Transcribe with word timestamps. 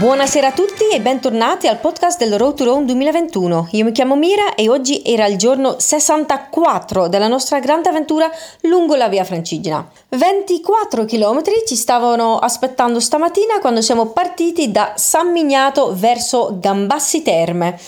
Buonasera 0.00 0.46
a 0.46 0.52
tutti 0.52 0.88
e 0.90 0.98
bentornati 1.02 1.66
al 1.66 1.78
podcast 1.78 2.18
del 2.18 2.38
Road 2.38 2.54
to 2.54 2.64
Rome 2.64 2.86
2021. 2.86 3.68
Io 3.72 3.84
mi 3.84 3.92
chiamo 3.92 4.16
Mira 4.16 4.54
e 4.54 4.70
oggi 4.70 5.02
era 5.04 5.26
il 5.26 5.36
giorno 5.36 5.78
64 5.78 7.06
della 7.08 7.28
nostra 7.28 7.58
grande 7.58 7.90
avventura 7.90 8.30
lungo 8.62 8.94
la 8.94 9.10
via 9.10 9.24
Francigena. 9.24 9.86
24 10.08 11.04
km 11.04 11.42
ci 11.66 11.76
stavano 11.76 12.38
aspettando 12.38 12.98
stamattina 12.98 13.58
quando 13.58 13.82
siamo 13.82 14.06
partiti 14.06 14.70
da 14.70 14.94
San 14.96 15.32
Mignato 15.32 15.94
verso 15.94 16.56
Gambassi 16.58 17.20
Terme. 17.20 17.78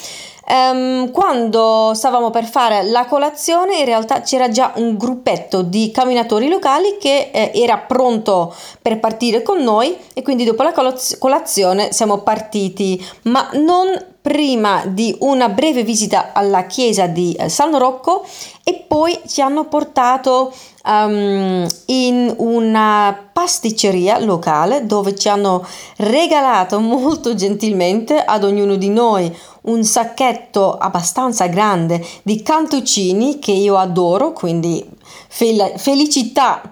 Um, 0.48 1.10
quando 1.12 1.92
stavamo 1.94 2.30
per 2.30 2.44
fare 2.44 2.82
la 2.82 3.06
colazione, 3.06 3.78
in 3.78 3.84
realtà 3.84 4.22
c'era 4.22 4.48
già 4.48 4.72
un 4.76 4.96
gruppetto 4.96 5.62
di 5.62 5.90
camminatori 5.92 6.48
locali 6.48 6.96
che 6.98 7.30
eh, 7.32 7.52
era 7.54 7.78
pronto 7.78 8.54
per 8.80 8.98
partire 8.98 9.42
con 9.42 9.62
noi 9.62 9.96
e 10.12 10.22
quindi 10.22 10.44
dopo 10.44 10.62
la 10.62 10.72
colaz- 10.72 11.16
colazione 11.18 11.92
siamo 11.92 12.18
partiti, 12.18 13.02
ma 13.22 13.48
non 13.52 14.10
prima 14.22 14.84
di 14.86 15.14
una 15.20 15.48
breve 15.48 15.82
visita 15.82 16.32
alla 16.32 16.66
chiesa 16.66 17.08
di 17.08 17.34
eh, 17.34 17.48
San 17.48 17.76
Rocco 17.76 18.24
e 18.62 18.84
poi 18.86 19.18
ci 19.26 19.42
hanno 19.42 19.66
portato 19.66 20.54
um, 20.84 21.66
in 21.86 22.32
una 22.38 23.30
pasticceria 23.32 24.20
locale 24.20 24.86
dove 24.86 25.16
ci 25.16 25.28
hanno 25.28 25.66
regalato 25.96 26.78
molto 26.80 27.34
gentilmente 27.34 28.16
ad 28.16 28.44
ognuno 28.44 28.76
di 28.76 28.90
noi 28.90 29.36
un 29.62 29.82
sacchetto 29.82 30.76
abbastanza 30.76 31.46
grande 31.46 32.04
di 32.22 32.42
cantuccini 32.42 33.40
che 33.40 33.52
io 33.52 33.76
adoro, 33.76 34.32
quindi 34.32 34.88
fel- 35.28 35.72
felicità 35.76 36.62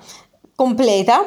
completa 0.55 1.27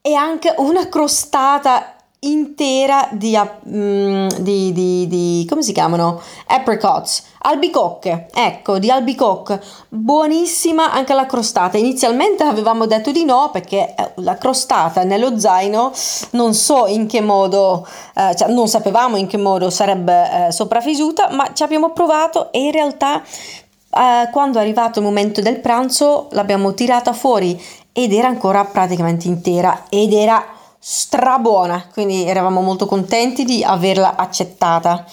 e 0.00 0.14
anche 0.14 0.52
una 0.58 0.88
crostata 0.88 1.91
intera 2.24 3.08
di, 3.10 3.36
um, 3.64 4.28
di, 4.40 4.72
di, 4.72 5.06
di, 5.08 5.46
come 5.48 5.62
si 5.62 5.72
chiamano? 5.72 6.20
Apricots, 6.46 7.24
albicocche, 7.38 8.28
ecco, 8.32 8.78
di 8.78 8.90
albicocche, 8.90 9.60
buonissima 9.88 10.92
anche 10.92 11.14
la 11.14 11.26
crostata. 11.26 11.78
Inizialmente 11.78 12.44
avevamo 12.44 12.86
detto 12.86 13.10
di 13.10 13.24
no 13.24 13.50
perché 13.52 13.94
eh, 13.96 14.12
la 14.16 14.36
crostata 14.36 15.02
nello 15.02 15.36
zaino 15.38 15.92
non 16.30 16.54
so 16.54 16.86
in 16.86 17.08
che 17.08 17.20
modo, 17.20 17.84
eh, 18.14 18.36
cioè 18.36 18.52
non 18.52 18.68
sapevamo 18.68 19.16
in 19.16 19.26
che 19.26 19.38
modo 19.38 19.68
sarebbe 19.70 20.46
eh, 20.46 20.52
sopravvissuta, 20.52 21.30
ma 21.32 21.52
ci 21.52 21.64
abbiamo 21.64 21.90
provato 21.90 22.52
e 22.52 22.60
in 22.60 22.70
realtà 22.70 23.20
eh, 23.20 24.28
quando 24.30 24.58
è 24.58 24.60
arrivato 24.60 25.00
il 25.00 25.04
momento 25.04 25.40
del 25.40 25.58
pranzo 25.58 26.28
l'abbiamo 26.30 26.72
tirata 26.72 27.12
fuori 27.12 27.60
ed 27.92 28.12
era 28.12 28.28
ancora 28.28 28.64
praticamente 28.64 29.26
intera 29.26 29.86
ed 29.88 30.12
era 30.12 30.60
strabuona, 30.84 31.86
quindi 31.92 32.26
eravamo 32.26 32.60
molto 32.60 32.86
contenti 32.86 33.44
di 33.44 33.62
averla 33.62 34.16
accettata. 34.16 35.04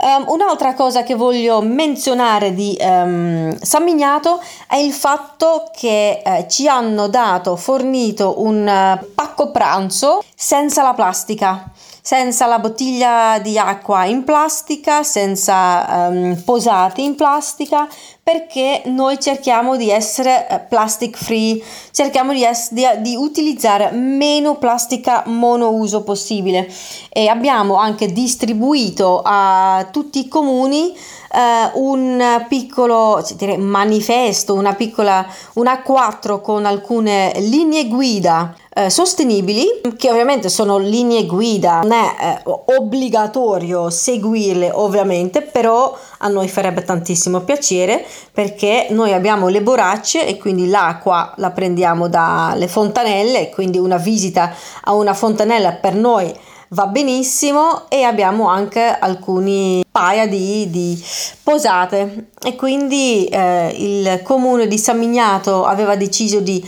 Um, 0.00 0.24
un'altra 0.26 0.74
cosa 0.74 1.04
che 1.04 1.14
voglio 1.14 1.60
menzionare 1.60 2.52
di 2.52 2.76
um, 2.80 3.56
San 3.60 3.84
Mignato 3.84 4.42
è 4.66 4.74
il 4.74 4.92
fatto 4.92 5.70
che 5.72 6.20
uh, 6.24 6.46
ci 6.48 6.66
hanno 6.66 7.06
dato, 7.06 7.54
fornito 7.54 8.42
un 8.42 8.62
uh, 8.66 9.12
pacco 9.14 9.52
pranzo 9.52 10.20
senza 10.34 10.82
la 10.82 10.94
plastica 10.94 11.70
senza 12.06 12.44
la 12.44 12.58
bottiglia 12.58 13.38
di 13.38 13.58
acqua 13.58 14.04
in 14.04 14.24
plastica, 14.24 15.02
senza 15.02 16.08
um, 16.10 16.38
posati 16.44 17.02
in 17.02 17.14
plastica, 17.14 17.88
perché 18.22 18.82
noi 18.84 19.18
cerchiamo 19.18 19.74
di 19.78 19.88
essere 19.88 20.46
uh, 20.50 20.60
plastic 20.68 21.16
free, 21.16 21.62
cerchiamo 21.92 22.34
di, 22.34 22.44
es- 22.44 22.72
di, 22.72 22.84
di, 22.98 23.16
utilizzare 23.16 23.90
meno 23.92 24.56
plastica 24.56 25.22
monouso 25.28 26.02
possibile. 26.02 26.70
E 27.08 27.28
abbiamo 27.28 27.76
anche 27.76 28.12
distribuito 28.12 29.22
a 29.24 29.88
tutti 29.90 30.18
i 30.18 30.28
comuni 30.28 30.92
uh, 31.32 31.82
un 31.82 32.44
piccolo 32.46 33.24
direi, 33.34 33.56
manifesto, 33.56 34.52
una 34.52 34.74
piccola, 34.74 35.26
un 35.54 35.64
A4 35.64 36.42
con 36.42 36.66
alcune 36.66 37.32
linee 37.38 37.88
guida 37.88 38.54
eh, 38.74 38.90
sostenibili, 38.90 39.80
che 39.96 40.10
ovviamente 40.10 40.48
sono 40.48 40.78
linee 40.78 41.26
guida, 41.26 41.80
non 41.80 41.92
è 41.92 42.16
eh, 42.20 42.42
obbligatorio 42.76 43.88
seguirle 43.88 44.70
ovviamente, 44.72 45.42
però 45.42 45.96
a 46.18 46.28
noi 46.28 46.48
farebbe 46.48 46.82
tantissimo 46.82 47.40
piacere 47.40 48.04
perché 48.32 48.88
noi 48.90 49.12
abbiamo 49.12 49.48
le 49.48 49.62
boracce 49.62 50.26
e 50.26 50.38
quindi 50.38 50.68
l'acqua 50.68 51.32
la 51.36 51.50
prendiamo 51.50 52.08
dalle 52.08 52.66
fontanelle, 52.66 53.50
quindi 53.50 53.78
una 53.78 53.96
visita 53.96 54.52
a 54.82 54.92
una 54.92 55.14
fontanella 55.14 55.72
per 55.72 55.94
noi 55.94 56.34
va 56.68 56.86
benissimo 56.86 57.88
e 57.88 58.02
abbiamo 58.02 58.48
anche 58.48 58.82
alcuni 58.82 59.84
paia 59.90 60.26
di, 60.26 60.68
di 60.70 61.00
posate. 61.42 62.30
E 62.42 62.56
quindi 62.56 63.26
eh, 63.26 63.72
il 63.78 64.20
comune 64.24 64.66
di 64.66 64.78
San 64.78 64.98
Mignato 64.98 65.64
aveva 65.64 65.94
deciso 65.94 66.40
di 66.40 66.66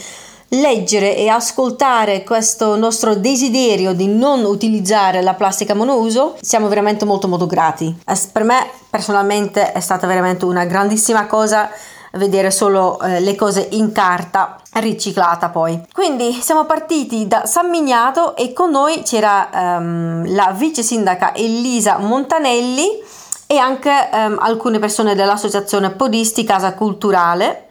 leggere 0.48 1.16
e 1.16 1.28
ascoltare 1.28 2.22
questo 2.22 2.76
nostro 2.76 3.14
desiderio 3.14 3.92
di 3.92 4.06
non 4.06 4.44
utilizzare 4.44 5.22
la 5.22 5.34
plastica 5.34 5.74
monouso, 5.74 6.36
siamo 6.40 6.68
veramente 6.68 7.04
molto 7.04 7.28
molto 7.28 7.46
grati. 7.46 7.94
Per 8.32 8.44
me 8.44 8.68
personalmente 8.88 9.72
è 9.72 9.80
stata 9.80 10.06
veramente 10.06 10.44
una 10.44 10.64
grandissima 10.64 11.26
cosa 11.26 11.70
vedere 12.12 12.50
solo 12.50 12.98
eh, 13.00 13.20
le 13.20 13.34
cose 13.34 13.68
in 13.72 13.92
carta 13.92 14.58
riciclata 14.74 15.48
poi. 15.50 15.80
Quindi 15.92 16.32
siamo 16.32 16.64
partiti 16.64 17.26
da 17.26 17.46
San 17.46 17.68
Mignato 17.68 18.36
e 18.36 18.52
con 18.52 18.70
noi 18.70 19.02
c'era 19.02 19.48
um, 19.52 20.34
la 20.34 20.52
vice 20.56 20.82
sindaca 20.82 21.34
Elisa 21.34 21.98
Montanelli 21.98 23.02
e 23.46 23.58
anche 23.58 23.90
um, 24.12 24.38
alcune 24.40 24.78
persone 24.78 25.14
dell'associazione 25.14 25.90
Podisti 25.90 26.44
Casa 26.44 26.72
Culturale 26.74 27.68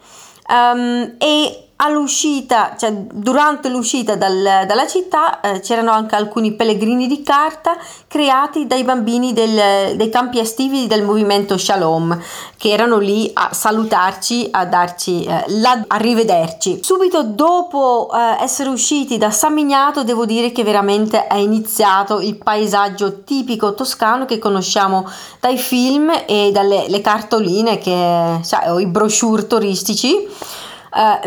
um, 0.47 1.15
e 1.17 1.64
all'uscita, 1.85 2.75
cioè 2.77 2.91
durante 2.91 3.69
l'uscita 3.69 4.15
dal, 4.15 4.65
dalla 4.67 4.87
città 4.87 5.39
eh, 5.39 5.59
c'erano 5.59 5.91
anche 5.91 6.15
alcuni 6.15 6.53
pellegrini 6.53 7.07
di 7.07 7.23
carta 7.23 7.77
creati 8.07 8.67
dai 8.67 8.83
bambini 8.83 9.33
del, 9.33 9.95
dei 9.95 10.09
campi 10.09 10.39
estivi 10.39 10.87
del 10.87 11.03
movimento 11.03 11.57
Shalom 11.57 12.19
che 12.57 12.69
erano 12.69 12.97
lì 12.97 13.29
a 13.33 13.53
salutarci, 13.53 14.49
a 14.51 14.65
darci 14.65 15.23
eh, 15.23 15.43
la 15.47 15.83
arrivederci. 15.87 16.79
Subito 16.83 17.23
dopo 17.23 18.09
eh, 18.13 18.43
essere 18.43 18.69
usciti 18.69 19.17
da 19.17 19.31
San 19.31 19.53
Mignato 19.53 20.03
devo 20.03 20.25
dire 20.25 20.51
che 20.51 20.63
veramente 20.63 21.27
è 21.27 21.35
iniziato 21.35 22.19
il 22.19 22.37
paesaggio 22.37 23.23
tipico 23.23 23.73
toscano 23.73 24.25
che 24.25 24.39
conosciamo 24.39 25.07
dai 25.39 25.57
film 25.57 26.11
e 26.25 26.49
dalle 26.51 27.01
cartoline 27.01 27.77
che, 27.77 28.39
cioè, 28.43 28.71
o 28.71 28.79
i 28.79 28.87
brochure 28.87 29.47
turistici 29.47 30.27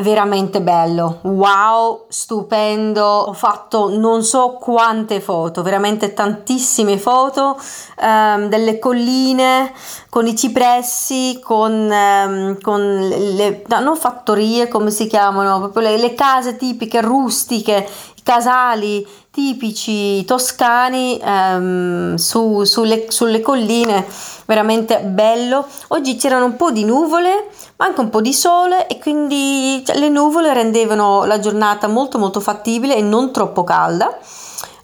veramente 0.01 0.63
bello, 0.63 1.19
wow, 1.23 2.07
stupendo, 2.09 3.05
ho 3.05 3.33
fatto 3.35 3.91
non 3.99 4.25
so 4.25 4.57
quante 4.59 5.21
foto, 5.21 5.63
veramente 5.63 6.15
tantissime 6.15 6.97
foto 6.97 7.61
ehm, 8.01 8.49
delle 8.49 8.79
colline 8.79 9.71
con 10.09 10.27
i 10.27 10.35
cipressi, 10.35 11.39
con, 11.43 11.93
ehm, 11.93 12.61
con 12.63 13.09
le, 13.09 13.63
no, 13.67 13.81
non 13.81 13.97
fattorie 13.97 14.69
come 14.69 14.91
si 14.91 15.07
chiamano, 15.07 15.59
proprio 15.59 15.83
le, 15.83 15.99
le 15.99 16.15
case 16.15 16.57
tipiche 16.57 17.03
rustiche, 17.03 17.87
i 18.17 18.23
casali 18.23 19.07
tipici 19.31 20.25
toscani 20.25 21.21
ehm, 21.23 22.15
su, 22.17 22.65
sulle, 22.65 23.07
sulle 23.09 23.41
colline, 23.41 24.05
veramente 24.47 24.99
bello. 25.01 25.67
Oggi 25.89 26.17
c'erano 26.17 26.47
un 26.47 26.57
po' 26.57 26.73
di 26.73 26.85
nuvole, 26.85 27.49
ma 27.79 27.87
anche 27.87 28.01
un 28.01 28.11
po' 28.11 28.21
di 28.21 28.33
sole 28.33 28.87
e 28.89 28.99
quindi 28.99 29.83
cioè, 29.87 29.97
le 29.99 30.09
nuvole 30.09 30.53
rendevano 30.53 31.25
la 31.25 31.39
giornata 31.39 31.87
molto 31.87 32.19
molto 32.19 32.41
fattibile 32.41 32.97
e 32.97 33.03
non 33.03 33.33
troppo 33.33 33.65
calda. 33.65 34.19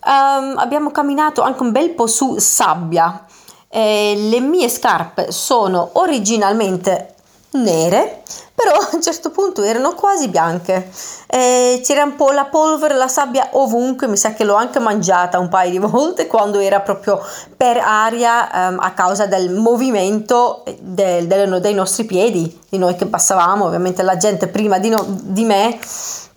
Um, 0.06 0.54
abbiamo 0.56 0.90
camminato 0.90 1.42
anche 1.42 1.62
un 1.62 1.72
bel 1.72 1.90
po' 1.90 2.06
su 2.06 2.38
sabbia. 2.38 3.24
Eh, 3.68 4.14
le 4.16 4.40
mie 4.40 4.68
scarpe 4.68 5.32
sono 5.32 5.90
originalmente 5.94 7.14
nere, 7.52 8.22
però 8.54 8.70
a 8.70 8.90
un 8.92 9.02
certo 9.02 9.30
punto 9.30 9.62
erano 9.62 9.94
quasi 9.94 10.28
bianche. 10.28 10.88
Eh, 11.26 11.80
c'era 11.82 12.04
un 12.04 12.14
po' 12.14 12.30
la 12.30 12.44
polvere, 12.44 12.94
la 12.94 13.08
sabbia 13.08 13.48
ovunque, 13.52 14.06
mi 14.06 14.16
sa 14.16 14.32
che 14.32 14.44
l'ho 14.44 14.54
anche 14.54 14.78
mangiata 14.78 15.40
un 15.40 15.48
paio 15.48 15.70
di 15.72 15.78
volte 15.84 16.28
quando 16.28 16.60
era 16.60 16.80
proprio 16.80 17.20
per 17.56 17.78
aria 17.78 18.68
ehm, 18.68 18.78
a 18.78 18.92
causa 18.92 19.26
del 19.26 19.50
movimento 19.50 20.62
del, 20.80 21.26
del, 21.26 21.60
dei 21.60 21.74
nostri 21.74 22.04
piedi, 22.04 22.60
di 22.68 22.78
noi 22.78 22.94
che 22.94 23.06
passavamo, 23.06 23.64
ovviamente 23.64 24.02
la 24.02 24.16
gente 24.16 24.46
prima 24.46 24.78
di, 24.78 24.88
no, 24.88 25.04
di 25.06 25.44
me 25.44 25.76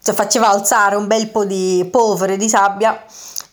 cioè, 0.02 0.16
faceva 0.16 0.50
alzare 0.50 0.96
un 0.96 1.06
bel 1.06 1.30
po' 1.30 1.46
di 1.46 1.88
polvere, 1.92 2.36
di 2.36 2.50
sabbia 2.50 3.00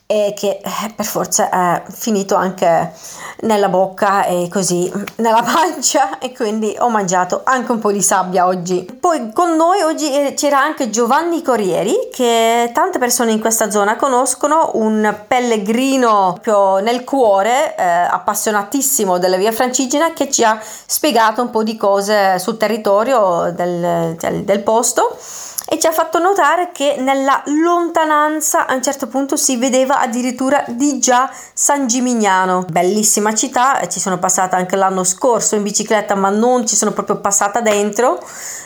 e 0.06 0.34
che 0.36 0.60
eh, 0.62 0.92
per 0.94 1.06
forza 1.06 1.48
è 1.48 1.82
finito 1.90 2.34
anche 2.34 2.92
nella 3.40 3.70
bocca 3.70 4.24
e 4.24 4.48
così 4.50 4.90
nella 5.16 5.40
pancia 5.42 6.18
e 6.18 6.34
quindi 6.34 6.76
ho 6.78 6.90
mangiato 6.90 7.40
anche 7.44 7.72
un 7.72 7.78
po' 7.78 7.90
di 7.90 8.02
sabbia 8.02 8.46
oggi. 8.46 8.84
Poi 9.00 9.32
con 9.32 9.56
noi 9.56 9.80
oggi 9.80 10.12
eh, 10.12 10.34
c'era 10.34 10.60
anche 10.60 10.90
Giovanni 10.90 11.42
Corrieri 11.42 12.10
che 12.12 12.70
tante 12.74 12.98
persone 12.98 13.32
in 13.32 13.40
questa 13.40 13.70
zona 13.70 13.96
conoscono, 13.96 14.72
un 14.74 15.22
pellegrino 15.26 16.38
proprio 16.40 16.78
nel 16.84 17.02
cuore, 17.04 17.74
eh, 17.76 17.82
appassionatissimo 17.82 19.18
della 19.18 19.36
via 19.36 19.52
Francigena 19.52 20.12
che 20.12 20.30
ci 20.30 20.44
ha 20.44 20.60
spiegato 20.62 21.40
un 21.40 21.50
po' 21.50 21.62
di 21.62 21.76
cose 21.76 22.38
sul 22.38 22.56
territorio 22.56 23.52
del, 23.54 24.16
del, 24.18 24.44
del 24.44 24.60
posto 24.60 25.16
e 25.66 25.78
ci 25.78 25.86
ha 25.86 25.92
fatto 25.92 26.18
notare 26.18 26.70
che 26.72 26.96
nella 26.98 27.42
lontananza 27.46 28.66
a 28.66 28.74
un 28.74 28.82
certo 28.82 29.06
punto 29.06 29.36
si 29.36 29.56
vedeva 29.56 29.98
addirittura 29.98 30.62
di 30.68 30.98
già 30.98 31.30
San 31.54 31.86
Gimignano. 31.86 32.64
Bellissima 32.68 33.34
città, 33.34 33.86
ci 33.88 33.98
sono 33.98 34.18
passata 34.18 34.56
anche 34.56 34.76
l'anno 34.76 35.04
scorso 35.04 35.56
in 35.56 35.62
bicicletta, 35.62 36.14
ma 36.14 36.28
non 36.28 36.66
ci 36.66 36.76
sono 36.76 36.92
proprio 36.92 37.16
passata 37.16 37.60
dentro. 37.60 38.20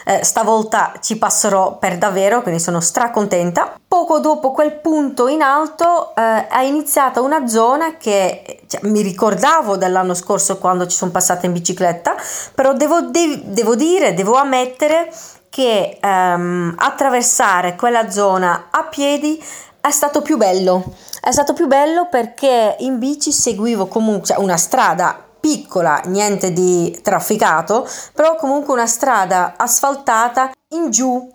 Eh, 0.04 0.24
stavolta 0.24 0.92
ci 1.00 1.18
passerò 1.18 1.78
per 1.78 1.98
davvero, 1.98 2.42
quindi 2.42 2.60
sono 2.60 2.80
stracontenta. 2.80 3.74
Poco 3.86 4.18
dopo 4.18 4.50
quel 4.50 4.72
punto 4.80 5.28
in 5.28 5.40
alto 5.40 6.14
eh, 6.14 6.46
è 6.48 6.62
iniziata 6.62 7.20
una 7.20 7.46
zona 7.46 7.96
che 7.96 8.62
cioè, 8.66 8.80
mi 8.84 9.02
ricordavo 9.02 9.76
dell'anno 9.76 10.14
scorso 10.14 10.58
quando 10.58 10.86
ci 10.86 10.96
sono 10.96 11.10
passata 11.10 11.46
in 11.46 11.52
bicicletta, 11.52 12.14
però 12.54 12.72
devo, 12.72 13.02
de- 13.02 13.42
devo 13.44 13.74
dire, 13.76 14.14
devo 14.14 14.34
ammettere 14.34 15.10
che 15.48 15.98
um, 16.02 16.74
attraversare 16.76 17.76
quella 17.76 18.10
zona 18.10 18.68
a 18.70 18.84
piedi 18.84 19.42
è 19.80 19.90
stato 19.90 20.22
più 20.22 20.36
bello. 20.36 20.84
È 21.20 21.30
stato 21.30 21.52
più 21.52 21.66
bello 21.66 22.08
perché 22.08 22.76
in 22.80 22.98
bici 22.98 23.32
seguivo 23.32 23.86
comunque 23.86 24.28
cioè 24.28 24.38
una 24.38 24.56
strada 24.56 25.24
piccola, 25.40 26.00
niente 26.06 26.52
di 26.52 26.98
trafficato, 27.02 27.88
però 28.12 28.36
comunque 28.36 28.74
una 28.74 28.86
strada 28.86 29.54
asfaltata 29.56 30.50
in 30.74 30.90
giù, 30.90 31.30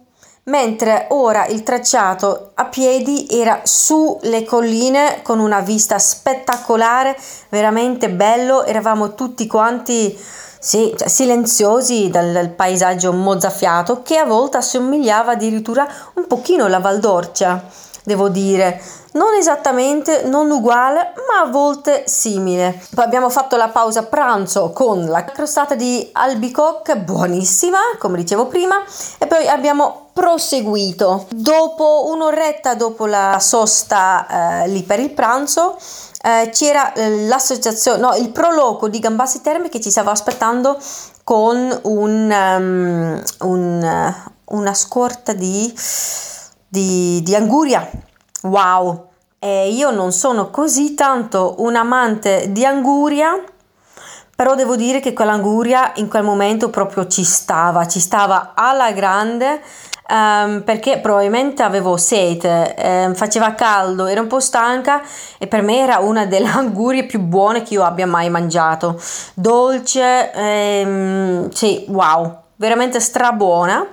mentre 0.45 1.07
ora 1.09 1.45
il 1.45 1.63
tracciato 1.63 2.51
a 2.53 2.65
piedi 2.65 3.27
era 3.29 3.61
sulle 3.63 4.43
colline 4.43 5.21
con 5.23 5.39
una 5.39 5.61
vista 5.61 5.97
spettacolare, 5.99 7.17
veramente 7.49 8.09
bello, 8.09 8.65
eravamo 8.65 9.15
tutti 9.15 9.47
quanti 9.47 10.17
sì, 10.63 10.95
cioè, 10.97 11.09
silenziosi 11.09 12.09
dal, 12.09 12.31
dal, 12.31 12.47
paesaggio 12.47 13.11
mozzafiato 13.11 14.01
che 14.01 14.15
a 14.15 14.23
volte 14.23 14.55
assomigliava 14.55 15.33
addirittura 15.33 15.85
un 16.13 16.25
pochino 16.25 16.63
alla 16.63 16.79
Valdorcia, 16.79 17.61
devo 18.05 18.29
dire. 18.29 18.81
Non 19.11 19.33
esattamente, 19.33 20.23
non 20.23 20.49
uguale, 20.49 21.11
ma 21.27 21.41
a 21.41 21.51
volte 21.51 22.03
simile. 22.07 22.81
Poi 22.95 23.03
abbiamo 23.03 23.29
fatto 23.29 23.57
la 23.57 23.67
pausa 23.67 24.03
pranzo 24.03 24.71
con 24.71 25.05
la 25.05 25.25
crostata 25.25 25.75
di 25.75 26.07
albicocca, 26.13 26.95
buonissima, 26.95 27.77
come 27.99 28.17
dicevo 28.17 28.45
prima, 28.45 28.81
e 29.17 29.27
poi 29.27 29.45
abbiamo 29.49 30.11
proseguito. 30.13 31.25
Dopo 31.29 32.05
un'oretta 32.07 32.75
dopo 32.75 33.05
la 33.05 33.37
sosta 33.41 34.63
eh, 34.63 34.67
lì 34.69 34.81
per 34.83 35.01
il 35.01 35.11
pranzo, 35.11 35.75
eh, 36.25 36.49
c'era 36.51 36.93
eh, 36.93 37.25
l'associazione, 37.27 37.99
no, 37.99 38.15
il 38.15 38.29
proloco 38.29 38.87
di 38.87 38.99
Gambassi 38.99 39.41
Terme 39.41 39.67
che 39.67 39.81
ci 39.81 39.91
stava 39.91 40.11
aspettando 40.11 40.79
con 41.25 41.79
un, 41.83 42.31
um, 42.31 43.21
un, 43.49 44.13
uh, 44.47 44.55
una 44.55 44.73
scorta 44.73 45.33
di, 45.33 45.73
di, 46.65 47.21
di 47.21 47.35
anguria. 47.35 47.89
Wow! 48.43 49.09
E 49.37 49.69
io 49.73 49.91
non 49.91 50.13
sono 50.13 50.49
così 50.49 50.93
tanto 50.93 51.55
un 51.57 51.75
amante 51.75 52.53
di 52.53 52.65
anguria, 52.65 53.43
però 54.43 54.55
devo 54.55 54.75
dire 54.75 54.99
che 54.99 55.13
quell'anguria 55.13 55.93
in 55.95 56.09
quel 56.09 56.23
momento 56.23 56.69
proprio 56.69 57.07
ci 57.07 57.23
stava, 57.23 57.87
ci 57.87 58.01
stava 58.01 58.51
alla 58.55 58.91
grande 58.91 59.61
um, 60.09 60.63
perché 60.65 60.97
probabilmente 60.97 61.63
avevo 61.63 61.95
sete, 61.95 62.75
eh, 62.75 63.11
faceva 63.13 63.53
caldo, 63.53 64.05
ero 64.05 64.19
un 64.19 64.27
po' 64.27 64.41
stanca 64.41 65.01
e 65.37 65.47
per 65.47 65.61
me 65.61 65.77
era 65.77 65.99
una 65.99 66.25
delle 66.25 66.49
angurie 66.51 67.05
più 67.05 67.21
buone 67.21 67.63
che 67.63 67.75
io 67.75 67.85
abbia 67.85 68.05
mai 68.05 68.29
mangiato. 68.29 69.01
Dolce, 69.33 70.33
ehm, 70.33 71.49
sì, 71.51 71.85
wow, 71.87 72.39
veramente 72.57 72.99
strabuona. 72.99 73.87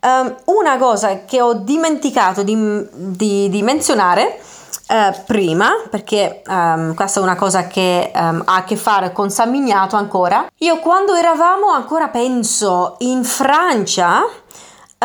Um, 0.00 0.34
una 0.46 0.78
cosa 0.78 1.24
che 1.24 1.40
ho 1.40 1.52
dimenticato 1.52 2.42
di, 2.42 2.88
di, 2.92 3.48
di 3.48 3.62
menzionare 3.62 4.40
Uh, 4.88 5.12
prima, 5.26 5.70
perché 5.90 6.42
um, 6.46 6.94
questa 6.94 7.18
è 7.18 7.22
una 7.24 7.34
cosa 7.34 7.66
che 7.66 8.12
um, 8.14 8.42
ha 8.44 8.54
a 8.54 8.62
che 8.62 8.76
fare 8.76 9.10
con 9.10 9.30
San 9.30 9.50
Mignato 9.50 9.96
ancora. 9.96 10.46
Io 10.58 10.78
quando 10.78 11.14
eravamo 11.14 11.70
ancora, 11.70 12.06
penso, 12.06 12.94
in 12.98 13.24
Francia, 13.24 14.22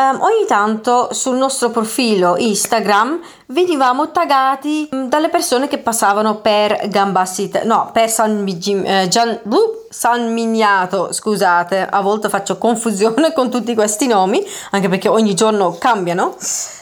Um, 0.02 0.20
ogni 0.20 0.46
tanto 0.48 1.12
sul 1.12 1.36
nostro 1.36 1.70
profilo 1.70 2.34
Instagram 2.36 3.20
venivamo 3.46 4.10
taggati 4.10 4.88
um, 4.90 5.08
dalle 5.08 5.28
persone 5.28 5.68
che 5.68 5.78
passavano 5.78 6.40
per 6.40 6.88
Gambassit, 6.88 7.62
no, 7.62 7.90
per 7.92 8.10
San, 8.10 8.44
eh, 8.48 9.06
Gian, 9.08 9.38
uh, 9.44 9.86
San 9.88 10.32
Miniato, 10.32 11.12
scusate, 11.12 11.86
a 11.88 12.00
volte 12.00 12.28
faccio 12.28 12.58
confusione 12.58 13.30
con 13.34 13.48
tutti 13.48 13.74
questi 13.74 14.08
nomi, 14.08 14.44
anche 14.72 14.88
perché 14.88 15.06
ogni 15.06 15.34
giorno 15.34 15.76
cambiano. 15.78 16.34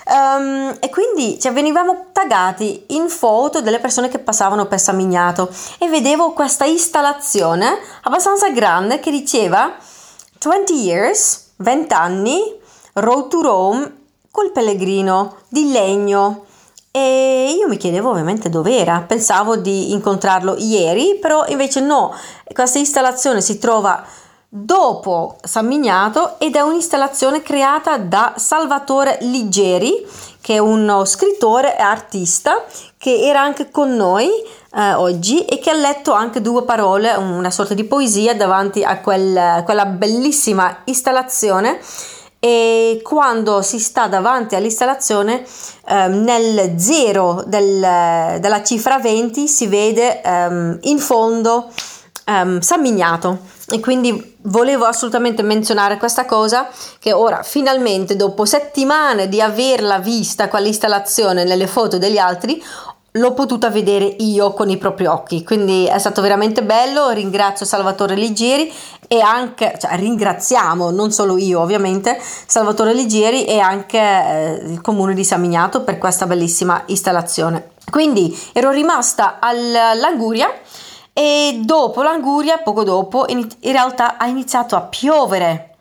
Um, 0.07 0.75
e 0.81 0.89
quindi 0.89 1.39
cioè, 1.39 1.53
venivamo 1.53 2.07
taggati 2.13 2.85
in 2.89 3.11
foto 3.11 3.61
delle 3.61 3.81
persone 3.81 4.09
che 4.09 4.19
passavano 4.19 4.65
per 4.65 4.81
San 4.81 4.97
Miniato 4.97 5.51
e 5.79 5.89
vedevo 5.89 6.33
questa 6.33 6.65
installazione 6.65 7.79
abbastanza 8.05 8.49
grande 8.49 8.99
che 8.99 9.11
diceva 9.11 9.75
20 10.43 10.73
years, 10.73 11.49
20 11.57 11.93
anni 11.93 12.59
Road 12.95 13.29
to 13.29 13.41
Rome 13.43 13.99
col 14.31 14.53
pellegrino 14.53 15.37
di 15.49 15.71
legno. 15.71 16.45
E 16.93 17.55
io 17.57 17.69
mi 17.69 17.77
chiedevo 17.77 18.11
ovviamente 18.11 18.49
dove 18.49 18.77
era, 18.77 19.05
pensavo 19.07 19.57
di 19.57 19.93
incontrarlo 19.93 20.57
ieri, 20.59 21.19
però 21.21 21.45
invece 21.47 21.81
no, 21.81 22.13
questa 22.53 22.79
installazione 22.79 23.41
si 23.41 23.59
trova 23.59 24.05
dopo 24.49 25.37
San 25.43 25.69
Mignato 25.69 26.41
ed 26.41 26.57
è 26.57 26.61
un'installazione 26.61 27.43
creata 27.43 27.97
da 27.97 28.35
Salvatore 28.37 29.19
Liggeri, 29.21 30.05
che 30.41 30.55
è 30.55 30.59
uno 30.59 31.05
scrittore 31.05 31.79
e 31.79 31.83
artista 31.83 32.65
che 32.99 33.21
era 33.21 33.41
anche 33.41 33.71
con 33.71 33.95
noi 33.95 34.29
eh, 34.75 34.95
oggi 34.95 35.45
e 35.45 35.61
che 35.61 35.71
ha 35.71 35.75
letto 35.75 36.13
anche 36.13 36.41
due 36.41 36.65
parole, 36.65 37.13
una 37.15 37.53
sorta 37.53 37.75
di 37.75 37.85
poesia 37.85 38.35
davanti 38.35 38.83
a 38.83 38.99
quel, 38.99 39.63
quella 39.65 39.87
bellissima 39.87 40.79
installazione 40.87 41.79
e 42.41 43.01
quando 43.05 43.61
si 43.61 43.79
sta 43.79 44.07
davanti 44.07 44.57
all'installazione 44.57 45.45
eh, 45.87 46.09
nel 46.09 46.73
zero 46.79 47.45
del, 47.47 48.39
della 48.41 48.63
cifra 48.63 48.99
20 48.99 49.47
si 49.47 49.67
vede 49.67 50.23
ehm, 50.23 50.79
in 50.83 50.99
fondo 50.99 51.71
ehm, 52.25 52.61
San 52.61 52.81
Mignato. 52.81 53.59
E 53.73 53.79
quindi 53.79 54.37
volevo 54.45 54.85
assolutamente 54.85 55.43
menzionare 55.43 55.97
questa 55.97 56.25
cosa 56.25 56.69
che 56.99 57.13
ora 57.13 57.43
finalmente 57.45 58.17
dopo 58.17 58.45
settimane 58.45 59.29
di 59.29 59.41
averla 59.41 59.99
vista 59.99 60.49
quell'installazione 60.49 61.45
nelle 61.45 61.69
foto 61.69 61.99
degli 61.99 62.19
altri 62.19 62.61
l'ho 63.13 63.35
potuta 63.35 63.71
vedere 63.71 64.05
io 64.05 64.53
con 64.53 64.71
i 64.71 64.77
propri 64.77 65.07
occhi, 65.07 65.43
quindi 65.43 65.87
è 65.87 65.99
stato 65.99 66.21
veramente 66.21 66.63
bello, 66.63 67.11
ringrazio 67.11 67.67
Salvatore 67.67 68.15
Ligieri 68.15 68.73
e 69.09 69.21
anche, 69.21 69.77
cioè 69.81 69.97
ringraziamo, 69.97 70.91
non 70.91 71.11
solo 71.11 71.37
io 71.37 71.61
ovviamente, 71.61 72.19
Salvatore 72.21 72.93
Ligieri 72.93 73.45
e 73.45 73.59
anche 73.59 73.99
eh, 73.99 74.53
il 74.65 74.81
comune 74.81 75.15
di 75.15 75.25
San 75.25 75.41
Mignato 75.41 75.83
per 75.83 75.99
questa 75.99 76.27
bellissima 76.27 76.83
installazione. 76.87 77.71
Quindi 77.91 78.39
ero 78.53 78.71
rimasta 78.71 79.39
all'Anguria 79.41 80.49
e 81.13 81.61
dopo 81.65 82.03
l'Anguria, 82.03 82.59
poco 82.59 82.85
dopo, 82.85 83.25
in, 83.27 83.45
in 83.61 83.73
realtà 83.73 84.17
ha 84.19 84.27
iniziato 84.27 84.77
a 84.77 84.83
piovere, 84.83 85.75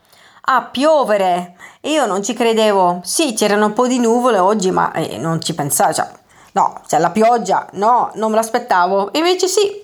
a 0.46 0.64
piovere 0.64 1.56
io 1.82 2.08
non 2.08 2.24
ci 2.24 2.34
credevo, 2.34 3.02
sì 3.04 3.34
c'erano 3.34 3.68
un 3.68 3.74
po' 3.74 3.88
di 3.88 4.00
nuvole 4.00 4.40
oggi 4.40 4.72
ma 4.72 4.92
eh, 4.94 5.18
non 5.18 5.40
ci 5.40 5.54
pensavo, 5.54 5.94
cioè 5.94 6.08
No, 6.54 6.82
cioè 6.88 7.00
la 7.00 7.12
pioggia, 7.12 7.68
no, 7.74 8.12
non 8.16 8.32
me 8.32 8.36
l'aspettavo. 8.36 9.10
Invece 9.14 9.48
sì, 9.48 9.84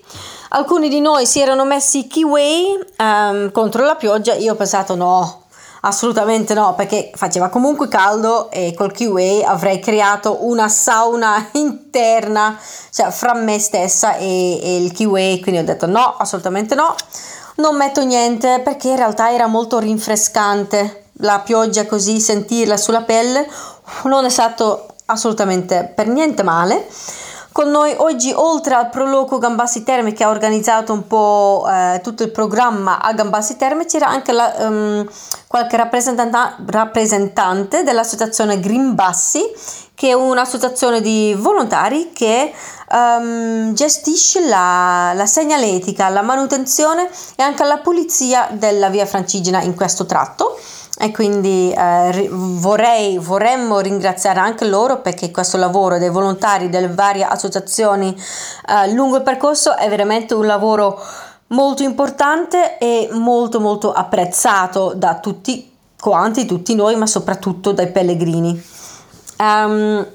alcuni 0.50 0.88
di 0.88 1.00
noi 1.00 1.26
si 1.26 1.40
erano 1.40 1.64
messi 1.64 2.06
kiwi 2.06 2.78
um, 2.98 3.52
contro 3.52 3.84
la 3.84 3.94
pioggia, 3.94 4.34
io 4.34 4.52
ho 4.52 4.56
pensato 4.56 4.94
no, 4.94 5.44
assolutamente 5.82 6.54
no, 6.54 6.74
perché 6.74 7.12
faceva 7.14 7.48
comunque 7.48 7.88
caldo 7.88 8.50
e 8.50 8.74
col 8.74 8.92
kiwi 8.92 9.44
avrei 9.44 9.78
creato 9.78 10.44
una 10.46 10.68
sauna 10.68 11.48
interna, 11.54 12.58
cioè 12.90 13.10
fra 13.10 13.34
me 13.34 13.58
stessa 13.58 14.16
e, 14.16 14.60
e 14.60 14.82
il 14.82 14.92
kiwi, 14.92 15.40
quindi 15.40 15.60
ho 15.60 15.64
detto 15.64 15.86
no, 15.86 16.16
assolutamente 16.18 16.74
no. 16.74 16.94
Non 17.58 17.74
metto 17.74 18.04
niente 18.04 18.60
perché 18.62 18.90
in 18.90 18.96
realtà 18.96 19.32
era 19.32 19.46
molto 19.46 19.78
rinfrescante 19.78 21.04
la 21.20 21.40
pioggia 21.40 21.86
così 21.86 22.20
sentirla 22.20 22.76
sulla 22.76 23.02
pelle 23.02 23.48
non 24.04 24.24
è 24.24 24.28
stato 24.28 24.95
assolutamente 25.06 25.90
per 25.94 26.08
niente 26.08 26.42
male. 26.42 26.86
Con 27.56 27.70
noi 27.70 27.94
oggi, 27.96 28.34
oltre 28.36 28.74
al 28.74 28.90
Proloco 28.90 29.38
Gambassi 29.38 29.82
Terme 29.82 30.12
che 30.12 30.22
ha 30.22 30.28
organizzato 30.28 30.92
un 30.92 31.06
po' 31.06 31.64
eh, 31.66 32.00
tutto 32.02 32.22
il 32.22 32.30
programma 32.30 33.00
a 33.00 33.14
Gambassi 33.14 33.56
Terme, 33.56 33.86
c'era 33.86 34.08
anche 34.08 34.32
la, 34.32 34.54
um, 34.58 35.08
qualche 35.46 35.78
rappresentante 35.78 37.82
dell'associazione 37.82 38.60
Green 38.60 38.94
Bassi, 38.94 39.40
che 39.94 40.08
è 40.08 40.12
un'associazione 40.12 41.00
di 41.00 41.34
volontari 41.38 42.12
che 42.12 42.52
um, 42.90 43.72
gestisce 43.72 44.46
la, 44.46 45.12
la, 45.14 45.24
segnaletica, 45.24 46.10
la 46.10 46.20
manutenzione 46.20 47.08
e 47.36 47.42
anche 47.42 47.64
la 47.64 47.78
pulizia 47.78 48.50
della 48.52 48.90
via 48.90 49.06
Francigena 49.06 49.62
in 49.62 49.74
questo 49.74 50.04
tratto 50.04 50.58
e 50.98 51.10
quindi 51.10 51.72
eh, 51.72 52.28
vorrei, 52.30 53.18
vorremmo 53.18 53.80
ringraziare 53.80 54.40
anche 54.40 54.64
loro 54.64 55.00
perché 55.00 55.30
questo 55.30 55.58
lavoro 55.58 55.98
dei 55.98 56.08
volontari 56.08 56.70
delle 56.70 56.88
varie 56.88 57.24
associazioni 57.24 58.16
eh, 58.68 58.92
lungo 58.92 59.16
il 59.16 59.22
percorso 59.22 59.76
è 59.76 59.88
veramente 59.88 60.32
un 60.32 60.46
lavoro 60.46 60.98
molto 61.48 61.82
importante 61.82 62.78
e 62.78 63.08
molto 63.12 63.60
molto 63.60 63.92
apprezzato 63.92 64.94
da 64.96 65.18
tutti 65.18 65.74
quanti, 65.98 66.46
tutti 66.46 66.74
noi, 66.74 66.96
ma 66.96 67.06
soprattutto 67.06 67.72
dai 67.72 67.90
pellegrini. 67.90 68.62
Um, 69.38 70.06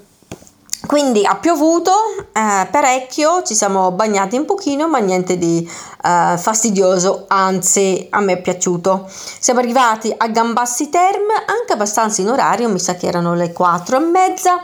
quindi 0.91 1.25
ha 1.25 1.37
piovuto 1.37 1.93
eh, 2.33 2.67
parecchio, 2.69 3.43
ci 3.43 3.55
siamo 3.55 3.91
bagnati 3.91 4.35
un 4.35 4.43
pochino, 4.43 4.89
ma 4.89 4.97
niente 4.97 5.37
di 5.37 5.65
eh, 5.65 6.37
fastidioso, 6.37 7.23
anzi 7.29 8.07
a 8.09 8.19
me 8.19 8.33
è 8.33 8.41
piaciuto. 8.41 9.07
Siamo 9.09 9.61
arrivati 9.61 10.13
a 10.17 10.27
Gambassi 10.27 10.89
Terme, 10.89 11.45
anche 11.45 11.71
abbastanza 11.71 12.19
in 12.19 12.27
orario, 12.27 12.67
mi 12.67 12.77
sa 12.77 12.95
che 12.95 13.07
erano 13.07 13.35
le 13.35 13.53
4 13.53 13.95
e 13.95 13.99
mezza. 14.01 14.61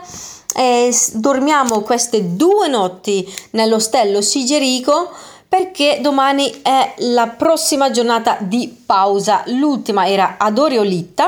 E 0.54 0.94
dormiamo 1.14 1.80
queste 1.80 2.36
due 2.36 2.68
notti 2.68 3.26
nell'ostello 3.52 4.20
Sigerico 4.20 5.08
perché 5.48 6.00
domani 6.02 6.60
è 6.60 6.92
la 6.98 7.28
prossima 7.28 7.90
giornata 7.90 8.36
di 8.38 8.82
pausa. 8.84 9.44
L'ultima 9.46 10.06
era 10.06 10.34
ad 10.36 10.58
Oriolitta 10.58 11.26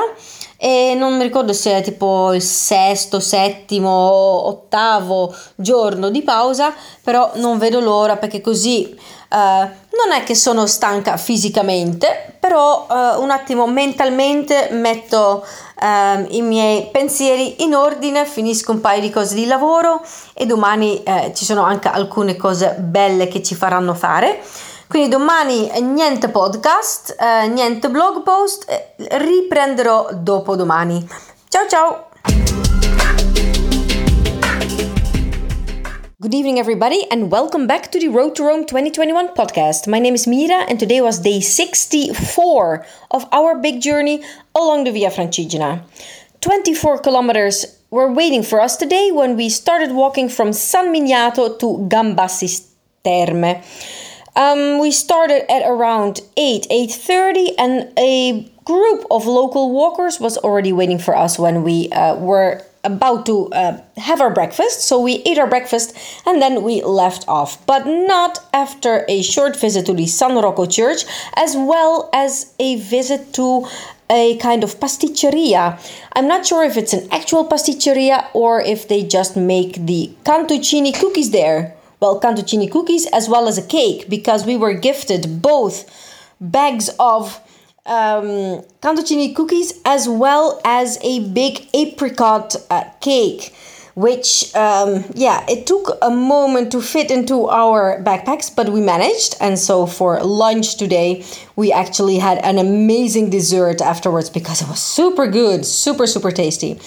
e 0.62 0.94
non 0.94 1.16
mi 1.16 1.22
ricordo 1.22 1.54
se 1.54 1.78
è 1.78 1.82
tipo 1.82 2.34
il 2.34 2.42
sesto, 2.42 3.18
settimo, 3.18 3.90
ottavo 4.46 5.34
giorno 5.54 6.10
di 6.10 6.20
pausa, 6.20 6.74
però 7.02 7.30
non 7.36 7.56
vedo 7.56 7.80
l'ora 7.80 8.18
perché 8.18 8.42
così 8.42 8.94
uh, 8.94 9.36
non 9.36 10.12
è 10.14 10.22
che 10.22 10.34
sono 10.34 10.66
stanca 10.66 11.16
fisicamente, 11.16 12.36
però 12.38 12.86
uh, 12.86 13.22
un 13.22 13.30
attimo 13.30 13.66
mentalmente 13.66 14.68
metto 14.72 15.46
uh, 15.80 16.26
i 16.28 16.42
miei 16.42 16.88
pensieri 16.92 17.62
in 17.62 17.74
ordine, 17.74 18.26
finisco 18.26 18.72
un 18.72 18.82
paio 18.82 19.00
di 19.00 19.08
cose 19.08 19.34
di 19.34 19.46
lavoro 19.46 20.02
e 20.34 20.44
domani 20.44 21.02
ci 21.32 21.46
sono 21.46 21.62
anche 21.62 21.88
alcune 21.88 22.36
cose 22.36 22.76
belle 22.78 23.28
che 23.28 23.42
ci 23.42 23.54
faranno 23.54 23.94
fare. 23.94 24.42
Quindi 24.90 25.08
domani 25.08 25.70
niente 25.82 26.30
podcast, 26.30 27.14
eh, 27.16 27.46
niente 27.46 27.88
blog 27.90 28.24
post, 28.24 28.68
eh, 28.68 28.89
riprenderò 29.08 30.10
dopo 30.14 30.56
domani. 30.56 31.06
Ciao 31.48 31.66
ciao! 31.68 32.08
Good 36.18 36.34
evening, 36.34 36.58
everybody, 36.58 37.06
and 37.10 37.30
welcome 37.30 37.66
back 37.66 37.90
to 37.92 37.98
the 37.98 38.08
Road 38.08 38.34
to 38.36 38.44
Rome 38.44 38.66
2021 38.66 39.32
podcast. 39.34 39.88
My 39.88 39.98
name 39.98 40.14
is 40.14 40.26
Mira, 40.26 40.66
and 40.68 40.78
today 40.78 41.00
was 41.00 41.20
day 41.20 41.40
64 41.40 42.84
of 43.12 43.26
our 43.32 43.58
big 43.58 43.80
journey 43.80 44.22
along 44.54 44.84
the 44.84 44.92
Via 44.92 45.10
Francigena. 45.10 45.80
24 46.42 46.98
kilometers 46.98 47.78
were 47.90 48.12
waiting 48.12 48.42
for 48.42 48.60
us 48.60 48.76
today 48.76 49.10
when 49.10 49.34
we 49.34 49.48
started 49.48 49.92
walking 49.92 50.28
from 50.28 50.52
San 50.52 50.92
Miniato 50.92 51.58
to 51.58 51.88
Gambassi 51.88 52.68
Terme. 53.02 53.62
Um, 54.36 54.78
we 54.78 54.90
started 54.92 55.50
at 55.50 55.66
around 55.66 56.20
8, 56.36 56.66
8.30 56.70 57.54
and 57.58 57.92
a 57.98 58.50
group 58.70 59.00
of 59.10 59.26
local 59.26 59.64
walkers 59.80 60.20
was 60.20 60.38
already 60.38 60.72
waiting 60.72 61.00
for 61.06 61.14
us 61.16 61.38
when 61.38 61.56
we 61.62 61.76
uh, 61.90 62.14
were 62.16 62.62
about 62.84 63.26
to 63.26 63.36
uh, 63.52 63.78
have 63.96 64.20
our 64.20 64.32
breakfast. 64.40 64.80
So 64.88 65.00
we 65.00 65.14
ate 65.28 65.38
our 65.38 65.50
breakfast 65.54 65.88
and 66.26 66.40
then 66.40 66.62
we 66.62 66.82
left 66.82 67.22
off, 67.28 67.50
but 67.66 67.82
not 67.86 68.38
after 68.54 69.04
a 69.08 69.22
short 69.22 69.54
visit 69.56 69.86
to 69.86 69.94
the 69.94 70.06
San 70.06 70.34
Rocco 70.34 70.66
Church, 70.66 71.04
as 71.34 71.56
well 71.56 72.08
as 72.12 72.54
a 72.58 72.76
visit 72.76 73.34
to 73.34 73.66
a 74.08 74.36
kind 74.38 74.64
of 74.64 74.80
pasticceria. 74.80 75.62
I'm 76.14 76.26
not 76.26 76.46
sure 76.46 76.64
if 76.64 76.76
it's 76.76 76.94
an 76.94 77.08
actual 77.12 77.44
pasticceria 77.46 78.26
or 78.32 78.60
if 78.60 78.88
they 78.88 79.02
just 79.02 79.36
make 79.36 79.86
the 79.86 80.10
cantuccini 80.24 80.92
cookies 80.98 81.30
there 81.30 81.76
well, 82.00 82.18
cantuccini 82.18 82.70
cookies 82.70 83.06
as 83.12 83.28
well 83.28 83.46
as 83.46 83.58
a 83.58 83.66
cake 83.66 84.08
because 84.08 84.46
we 84.46 84.56
were 84.56 84.72
gifted 84.72 85.42
both 85.42 85.76
bags 86.40 86.88
of 86.98 87.38
um, 87.86 88.62
cantuccini 88.82 89.34
cookies 89.34 89.80
as 89.84 90.08
well 90.08 90.60
as 90.64 90.98
a 91.02 91.28
big 91.30 91.66
apricot 91.74 92.56
uh, 92.70 92.84
cake 93.00 93.54
which 93.94 94.54
um, 94.54 95.04
yeah 95.14 95.44
it 95.48 95.66
took 95.66 95.98
a 96.02 96.10
moment 96.10 96.70
to 96.72 96.80
fit 96.80 97.10
into 97.10 97.48
our 97.48 98.02
backpacks 98.02 98.54
but 98.54 98.68
we 98.70 98.80
managed. 98.80 99.36
And 99.40 99.58
so 99.58 99.86
for 99.86 100.22
lunch 100.22 100.76
today 100.76 101.24
we 101.56 101.72
actually 101.72 102.18
had 102.18 102.38
an 102.38 102.58
amazing 102.58 103.30
dessert 103.30 103.80
afterwards 103.80 104.30
because 104.30 104.62
it 104.62 104.68
was 104.68 104.80
super 104.80 105.26
good 105.26 105.66
super 105.66 106.06
super 106.06 106.30
tasty 106.30 106.78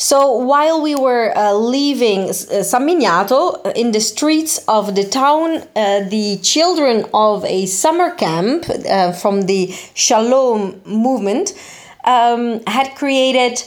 so 0.00 0.32
while 0.32 0.80
we 0.80 0.94
were 0.94 1.30
uh, 1.36 1.52
leaving 1.52 2.30
uh, 2.30 2.32
San 2.32 2.86
Miniato 2.86 3.60
uh, 3.66 3.72
in 3.76 3.92
the 3.92 4.00
streets 4.00 4.56
of 4.66 4.94
the 4.94 5.04
town, 5.04 5.58
uh, 5.76 6.08
the 6.08 6.38
children 6.42 7.04
of 7.12 7.44
a 7.44 7.66
summer 7.66 8.10
camp 8.14 8.64
uh, 8.70 9.12
from 9.12 9.42
the 9.42 9.66
Shalom 9.92 10.80
movement 10.86 11.52
um, 12.04 12.64
had 12.66 12.94
created 12.94 13.62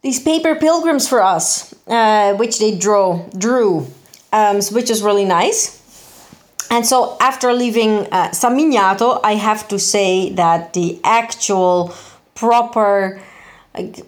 these 0.00 0.18
paper 0.18 0.54
pilgrims 0.54 1.06
for 1.06 1.22
us, 1.22 1.74
uh, 1.88 2.32
which 2.36 2.58
they 2.58 2.74
drew, 2.78 3.22
drew, 3.36 3.86
um, 4.32 4.62
which 4.72 4.88
is 4.88 5.02
really 5.02 5.26
nice. 5.26 5.78
And 6.70 6.86
so 6.86 7.18
after 7.20 7.52
leaving 7.52 8.06
San 8.32 8.56
Miniato, 8.56 9.20
I 9.22 9.34
have 9.34 9.68
to 9.68 9.78
say 9.78 10.30
that 10.30 10.72
the 10.72 10.98
actual 11.04 11.94
proper 12.34 13.20
like, 13.74 14.06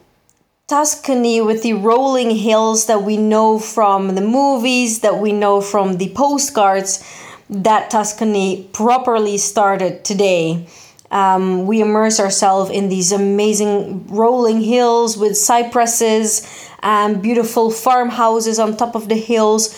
Tuscany 0.68 1.40
with 1.40 1.62
the 1.62 1.74
rolling 1.74 2.30
hills 2.30 2.86
that 2.86 3.04
we 3.04 3.16
know 3.16 3.60
from 3.60 4.16
the 4.16 4.20
movies, 4.20 4.98
that 4.98 5.20
we 5.20 5.30
know 5.30 5.60
from 5.60 5.98
the 5.98 6.08
postcards, 6.08 7.04
that 7.48 7.88
Tuscany 7.88 8.68
properly 8.72 9.38
started 9.38 10.04
today. 10.04 10.66
Um, 11.12 11.68
we 11.68 11.80
immerse 11.80 12.18
ourselves 12.18 12.72
in 12.72 12.88
these 12.88 13.12
amazing 13.12 14.08
rolling 14.08 14.60
hills 14.60 15.16
with 15.16 15.36
cypresses 15.36 16.44
and 16.82 17.22
beautiful 17.22 17.70
farmhouses 17.70 18.58
on 18.58 18.76
top 18.76 18.96
of 18.96 19.08
the 19.08 19.14
hills. 19.14 19.72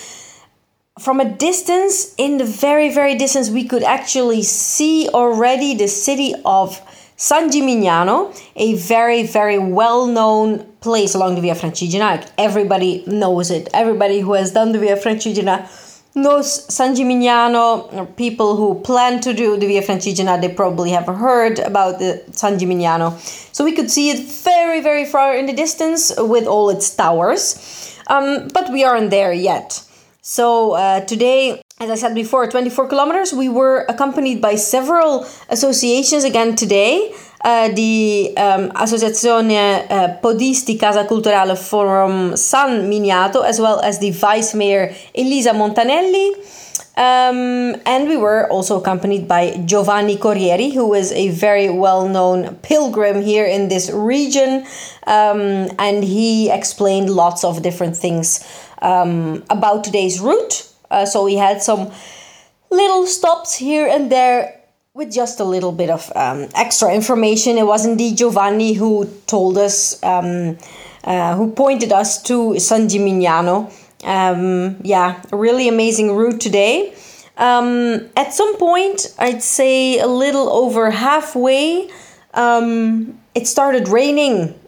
From 0.99 1.21
a 1.21 1.31
distance, 1.31 2.15
in 2.17 2.39
the 2.39 2.47
very, 2.47 2.89
very 2.89 3.15
distance, 3.15 3.51
we 3.51 3.65
could 3.65 3.83
actually 3.83 4.43
see 4.43 5.07
already 5.11 5.75
the 5.75 5.87
city 5.87 6.33
of 6.47 6.81
San 7.21 7.51
Gimignano, 7.51 8.33
a 8.55 8.75
very, 8.75 9.25
very 9.25 9.59
well 9.59 10.07
known 10.07 10.65
place 10.81 11.17
along 11.17 11.35
the 11.35 11.41
Via 11.41 11.57
Francigena. 11.57 11.99
Like 11.99 12.25
everybody 12.39 13.03
knows 13.09 13.51
it. 13.51 13.69
Everybody 13.75 14.21
who 14.21 14.35
has 14.35 14.53
done 14.53 14.71
the 14.71 14.79
Via 14.79 14.97
Francigena 14.97 15.67
knows 16.15 16.73
San 16.73 16.95
Gimignano. 16.95 18.17
People 18.17 18.55
who 18.55 18.81
plan 18.83 19.21
to 19.23 19.35
do 19.35 19.57
the 19.57 19.67
Via 19.67 19.83
Francigena, 19.83 20.41
they 20.41 20.49
probably 20.49 20.91
have 20.91 21.07
heard 21.07 21.59
about 21.59 21.99
the 21.99 22.23
San 22.31 22.57
Gimignano. 22.57 23.19
So 23.53 23.65
we 23.65 23.73
could 23.73 23.91
see 23.91 24.11
it 24.11 24.25
very, 24.25 24.81
very 24.81 25.05
far 25.05 25.35
in 25.35 25.47
the 25.47 25.53
distance 25.53 26.13
with 26.17 26.47
all 26.47 26.71
its 26.71 26.95
towers. 26.95 27.99
Um, 28.07 28.47
but 28.55 28.71
we 28.71 28.85
aren't 28.85 29.11
there 29.11 29.33
yet. 29.33 29.83
So 30.23 30.75
uh, 30.75 31.01
today 31.01 31.63
as 31.81 31.91
I 31.91 31.95
said 31.95 32.15
before, 32.15 32.47
24 32.47 32.89
kilometers. 32.89 33.33
We 33.33 33.49
were 33.49 33.85
accompanied 33.89 34.41
by 34.41 34.57
several 34.57 35.27
associations 35.49 36.25
again 36.25 36.57
today. 36.57 37.15
Uh, 37.45 37.69
the 37.69 38.35
um, 38.37 38.71
Associazione 38.71 39.87
uh, 39.89 40.17
Podisti 40.21 40.79
Casa 40.79 41.05
Culturale 41.05 41.57
from 41.57 42.37
San 42.37 42.91
Miniato, 42.91 43.45
as 43.45 43.61
well 43.61 43.81
as 43.81 44.01
the 44.01 44.11
Vice 44.11 44.55
Mayor 44.55 44.93
Elisa 45.15 45.51
Montanelli. 45.51 46.35
Um, 46.97 47.81
and 47.87 48.09
we 48.09 48.17
were 48.17 48.51
also 48.51 48.81
accompanied 48.81 49.29
by 49.29 49.53
Giovanni 49.65 50.17
Corrieri, 50.17 50.75
who 50.75 50.95
is 50.95 51.13
a 51.13 51.29
very 51.29 51.71
well 51.71 52.09
known 52.09 52.57
pilgrim 52.57 53.23
here 53.23 53.47
in 53.47 53.69
this 53.69 53.89
region. 53.93 54.67
Um, 55.07 55.71
and 55.79 56.03
he 56.03 56.51
explained 56.51 57.09
lots 57.09 57.45
of 57.45 57.63
different 57.63 57.97
things 57.97 58.45
um, 58.83 59.45
about 59.49 59.85
today's 59.85 60.19
route 60.19 60.68
uh, 60.91 61.05
so 61.07 61.25
we 61.25 61.35
had 61.35 61.63
some 61.63 61.91
little 62.71 63.07
stops 63.07 63.55
here 63.55 63.87
and 63.87 64.11
there 64.11 64.55
with 64.95 65.13
just 65.13 65.41
a 65.41 65.45
little 65.45 65.73
bit 65.73 65.91
of 65.91 66.11
um, 66.17 66.49
extra 66.55 66.93
information. 66.93 67.57
It 67.57 67.67
was 67.67 67.87
indeed 67.87 68.17
Giovanni 68.17 68.73
who 68.73 69.09
told 69.27 69.57
us, 69.57 70.03
um, 70.03 70.59
uh, 71.05 71.37
who 71.37 71.53
pointed 71.53 71.93
us 71.93 72.21
to 72.25 72.59
San 72.59 72.89
Gimignano. 72.89 73.71
um, 74.05 74.77
yeah, 74.83 75.21
really 75.33 75.69
amazing 75.69 76.15
route 76.15 76.41
today. 76.41 76.95
Um, 77.37 78.09
at 78.17 78.33
some 78.35 78.57
point, 78.57 79.15
I'd 79.19 79.43
say 79.43 79.99
a 80.01 80.07
little 80.07 80.51
over 80.51 80.91
halfway, 80.91 81.89
um, 82.35 83.19
it 83.35 83.47
started 83.47 83.89
raining. 83.89 84.59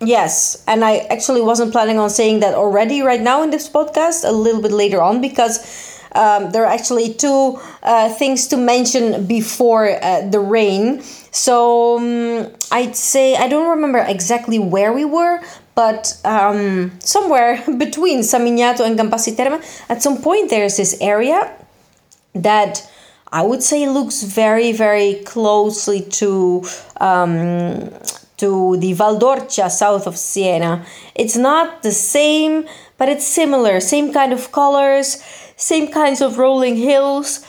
Yes, 0.00 0.62
and 0.66 0.84
I 0.84 0.98
actually 1.08 1.40
wasn't 1.40 1.72
planning 1.72 1.98
on 1.98 2.10
saying 2.10 2.40
that 2.40 2.54
already 2.54 3.00
right 3.00 3.20
now 3.20 3.42
in 3.42 3.50
this 3.50 3.68
podcast, 3.68 4.28
a 4.28 4.32
little 4.32 4.60
bit 4.60 4.72
later 4.72 5.00
on, 5.00 5.20
because 5.20 5.58
um, 6.12 6.50
there 6.52 6.64
are 6.64 6.72
actually 6.72 7.14
two 7.14 7.58
uh, 7.82 8.08
things 8.10 8.46
to 8.48 8.56
mention 8.56 9.26
before 9.26 9.98
uh, 10.02 10.28
the 10.28 10.40
rain. 10.40 11.00
So 11.30 11.98
um, 11.98 12.52
I'd 12.70 12.96
say, 12.96 13.36
I 13.36 13.48
don't 13.48 13.70
remember 13.70 13.98
exactly 14.06 14.58
where 14.58 14.92
we 14.92 15.04
were, 15.04 15.40
but 15.74 16.18
um, 16.24 16.92
somewhere 17.00 17.62
between 17.78 18.20
Samignato 18.20 18.80
and 18.84 18.98
Gambassi 18.98 19.36
Terme, 19.36 19.62
at 19.88 20.02
some 20.02 20.20
point 20.20 20.50
there's 20.50 20.76
this 20.76 20.98
area 21.00 21.50
that 22.34 22.88
I 23.32 23.42
would 23.42 23.62
say 23.62 23.88
looks 23.88 24.22
very, 24.22 24.72
very 24.72 25.14
closely 25.24 26.02
to 26.20 26.64
um, 27.00 27.90
to 28.36 28.76
the 28.78 28.94
Valdorcia 28.94 29.70
south 29.70 30.06
of 30.06 30.16
Siena. 30.16 30.84
It's 31.14 31.36
not 31.36 31.82
the 31.82 31.92
same, 31.92 32.66
but 32.98 33.08
it's 33.08 33.26
similar. 33.26 33.80
Same 33.80 34.12
kind 34.12 34.32
of 34.32 34.52
colors, 34.52 35.22
same 35.56 35.90
kinds 35.90 36.20
of 36.20 36.38
rolling 36.38 36.76
hills. 36.76 37.44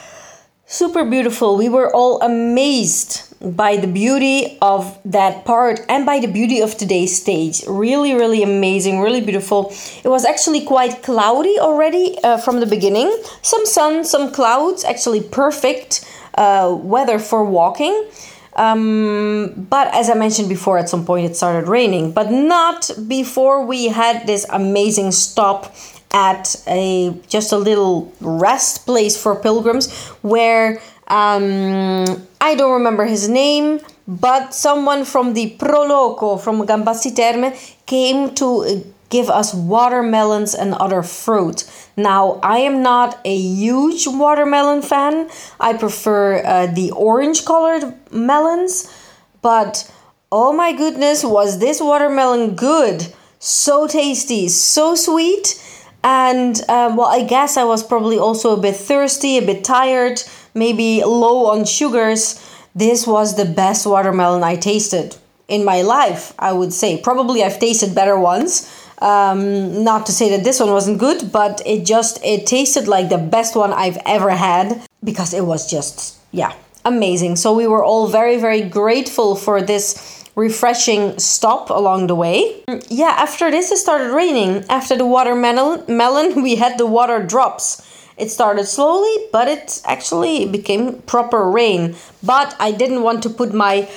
Super 0.68 1.04
beautiful. 1.04 1.56
We 1.56 1.68
were 1.68 1.94
all 1.94 2.20
amazed 2.22 3.22
by 3.40 3.76
the 3.76 3.86
beauty 3.86 4.58
of 4.60 4.98
that 5.04 5.44
part 5.44 5.80
and 5.88 6.04
by 6.04 6.18
the 6.18 6.26
beauty 6.26 6.60
of 6.60 6.76
today's 6.76 7.16
stage. 7.16 7.62
Really, 7.68 8.14
really 8.14 8.42
amazing, 8.42 9.00
really 9.00 9.20
beautiful. 9.20 9.72
It 10.02 10.08
was 10.08 10.24
actually 10.24 10.64
quite 10.64 11.02
cloudy 11.02 11.58
already 11.60 12.18
uh, 12.24 12.38
from 12.38 12.58
the 12.58 12.66
beginning. 12.66 13.16
Some 13.42 13.64
sun, 13.66 14.04
some 14.04 14.32
clouds, 14.32 14.84
actually 14.84 15.20
perfect 15.20 16.04
uh, 16.34 16.76
weather 16.80 17.18
for 17.18 17.44
walking. 17.44 18.08
Um, 18.56 19.66
but 19.68 19.94
as 19.94 20.08
I 20.08 20.14
mentioned 20.14 20.48
before, 20.48 20.78
at 20.78 20.88
some 20.88 21.04
point 21.04 21.30
it 21.30 21.36
started 21.36 21.68
raining, 21.68 22.12
but 22.12 22.30
not 22.30 22.90
before 23.06 23.64
we 23.64 23.88
had 23.88 24.26
this 24.26 24.46
amazing 24.50 25.12
stop 25.12 25.74
at 26.12 26.56
a 26.66 27.14
just 27.28 27.52
a 27.52 27.58
little 27.58 28.12
rest 28.20 28.86
place 28.86 29.20
for 29.20 29.36
pilgrims 29.36 29.92
where 30.22 30.80
um, 31.08 32.26
I 32.40 32.54
don't 32.56 32.72
remember 32.72 33.04
his 33.04 33.28
name, 33.28 33.80
but 34.08 34.54
someone 34.54 35.04
from 35.04 35.34
the 35.34 35.54
Proloco 35.58 36.40
from 36.40 36.66
Gambassi 36.66 37.14
Terme 37.14 37.52
came 37.84 38.34
to 38.36 38.84
give 39.10 39.28
us 39.28 39.54
watermelons 39.54 40.54
and 40.54 40.74
other 40.74 41.02
fruit. 41.02 41.64
Now, 41.96 42.38
I 42.42 42.58
am 42.58 42.82
not 42.82 43.18
a 43.24 43.36
huge 43.36 44.06
watermelon 44.06 44.82
fan. 44.82 45.30
I 45.58 45.72
prefer 45.74 46.44
uh, 46.44 46.66
the 46.66 46.90
orange 46.92 47.44
colored 47.44 47.94
melons, 48.12 48.92
but 49.40 49.90
oh 50.30 50.52
my 50.52 50.72
goodness, 50.72 51.24
was 51.24 51.58
this 51.58 51.80
watermelon 51.80 52.54
good! 52.54 53.06
So 53.38 53.86
tasty, 53.86 54.48
so 54.48 54.94
sweet. 54.94 55.62
And 56.02 56.60
uh, 56.68 56.94
well, 56.96 57.08
I 57.08 57.24
guess 57.24 57.56
I 57.56 57.64
was 57.64 57.82
probably 57.82 58.18
also 58.18 58.56
a 58.56 58.60
bit 58.60 58.76
thirsty, 58.76 59.38
a 59.38 59.42
bit 59.44 59.64
tired 59.64 60.22
maybe 60.56 61.04
low 61.04 61.46
on 61.46 61.64
sugars, 61.64 62.42
this 62.74 63.06
was 63.06 63.36
the 63.36 63.44
best 63.44 63.86
watermelon 63.86 64.42
I 64.42 64.56
tasted 64.56 65.16
in 65.46 65.64
my 65.64 65.82
life, 65.82 66.32
I 66.38 66.52
would 66.52 66.72
say. 66.72 67.00
Probably 67.00 67.44
I've 67.44 67.60
tasted 67.60 67.94
better 67.94 68.18
ones. 68.18 68.72
Um, 68.98 69.84
not 69.84 70.06
to 70.06 70.12
say 70.12 70.30
that 70.30 70.44
this 70.44 70.58
one 70.58 70.70
wasn't 70.70 70.98
good, 70.98 71.30
but 71.30 71.60
it 71.66 71.84
just 71.84 72.18
it 72.24 72.46
tasted 72.46 72.88
like 72.88 73.08
the 73.08 73.18
best 73.18 73.54
one 73.54 73.72
I've 73.72 73.98
ever 74.06 74.30
had 74.30 74.80
because 75.04 75.34
it 75.34 75.44
was 75.44 75.70
just 75.70 76.18
yeah, 76.32 76.54
amazing. 76.84 77.36
So 77.36 77.54
we 77.54 77.66
were 77.66 77.84
all 77.84 78.08
very 78.08 78.38
very 78.38 78.62
grateful 78.62 79.36
for 79.36 79.60
this 79.60 80.24
refreshing 80.34 81.18
stop 81.18 81.70
along 81.70 82.06
the 82.06 82.14
way. 82.14 82.62
Yeah, 82.88 83.14
after 83.18 83.50
this 83.50 83.70
it 83.72 83.78
started 83.78 84.14
raining. 84.14 84.64
After 84.68 84.96
the 84.96 85.06
watermelon 85.06 85.84
melon, 85.88 86.42
we 86.46 86.56
had 86.56 86.78
the 86.78 86.86
water 86.86 87.22
drops. 87.22 87.82
It 88.16 88.30
started 88.30 88.64
slowly, 88.64 89.14
but 89.30 89.46
it 89.46 89.82
actually 89.84 90.46
became 90.46 91.02
proper 91.02 91.50
rain. 91.50 91.96
But 92.22 92.56
I 92.58 92.72
didn't 92.72 93.02
want 93.02 93.22
to 93.24 93.30
put 93.30 93.52
my 93.52 93.88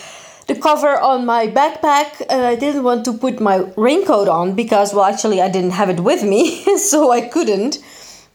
the 0.49 0.55
cover 0.55 0.99
on 0.99 1.25
my 1.25 1.47
backpack 1.47 2.09
and 2.29 2.41
I 2.41 2.55
didn't 2.55 2.83
want 2.83 3.05
to 3.05 3.13
put 3.13 3.39
my 3.39 3.57
raincoat 3.77 4.27
on 4.27 4.55
because 4.55 4.93
well 4.93 5.05
actually 5.05 5.39
I 5.41 5.49
didn't 5.49 5.75
have 5.81 5.89
it 5.89 5.99
with 6.01 6.23
me 6.23 6.41
so 6.91 7.11
I 7.11 7.21
couldn't 7.21 7.77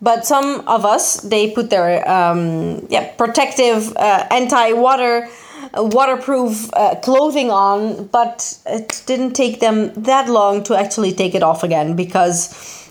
but 0.01 0.25
some 0.25 0.49
of 0.67 0.85
us 0.85 1.05
they 1.33 1.51
put 1.51 1.71
their 1.71 1.89
um, 2.09 2.87
yeah 2.89 3.13
protective 3.23 3.97
uh, 3.97 4.27
anti-water 4.31 5.29
uh, 5.77 5.85
waterproof 5.99 6.71
uh, 6.75 6.95
clothing 7.07 7.51
on 7.51 8.07
but 8.19 8.59
it 8.67 9.03
didn't 9.07 9.33
take 9.33 9.61
them 9.61 9.93
that 9.95 10.29
long 10.29 10.63
to 10.65 10.75
actually 10.75 11.13
take 11.13 11.35
it 11.35 11.43
off 11.43 11.63
again 11.65 11.97
because 11.97 12.39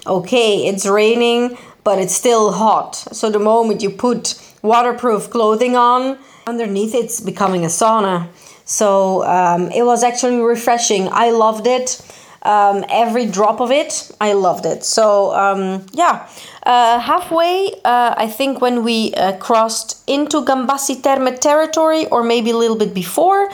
okay 0.05 0.67
it's 0.67 0.85
raining 0.85 1.57
but 1.83 1.99
it's 1.99 2.15
still 2.15 2.51
hot. 2.53 2.95
So 2.95 3.29
the 3.29 3.39
moment 3.39 3.81
you 3.83 3.89
put 3.89 4.39
waterproof 4.61 5.29
clothing 5.29 5.75
on, 5.75 6.17
underneath 6.47 6.95
it's 6.95 7.19
becoming 7.19 7.63
a 7.63 7.67
sauna. 7.67 8.27
So 8.65 9.23
um, 9.25 9.69
it 9.71 9.83
was 9.83 10.03
actually 10.03 10.39
refreshing. 10.39 11.09
I 11.11 11.31
loved 11.31 11.67
it. 11.67 12.01
Um, 12.43 12.83
every 12.89 13.25
drop 13.25 13.61
of 13.61 13.71
it, 13.71 14.11
I 14.19 14.33
loved 14.33 14.65
it. 14.65 14.83
So 14.83 15.33
um, 15.33 15.85
yeah, 15.93 16.27
uh, 16.63 16.99
halfway, 16.99 17.71
uh, 17.85 18.15
I 18.17 18.27
think 18.27 18.59
when 18.59 18.83
we 18.83 19.13
uh, 19.13 19.37
crossed 19.37 20.03
into 20.07 20.43
Gambassi 20.43 21.01
Terme 21.01 21.37
territory, 21.37 22.05
or 22.07 22.21
maybe 22.21 22.51
a 22.51 22.57
little 22.57 22.75
bit 22.77 22.93
before, 22.93 23.49